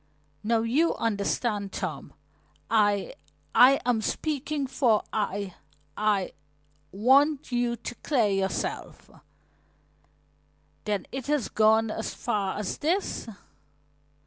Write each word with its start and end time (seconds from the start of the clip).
"Now 0.43 0.61
you 0.61 0.95
understand, 0.95 1.71
Tom. 1.73 2.13
I 2.71 3.13
I 3.53 3.79
am 3.85 4.01
speaking 4.01 4.65
for 4.65 5.03
I 5.13 5.53
I 5.95 6.33
want 6.91 7.51
you 7.51 7.75
to 7.75 7.93
clear 7.93 8.25
yourself." 8.29 9.11
"Then 10.85 11.05
it 11.11 11.27
has 11.27 11.49
gone 11.49 11.91
as 11.91 12.15
far 12.15 12.57
as 12.57 12.77
this?" 12.79 13.27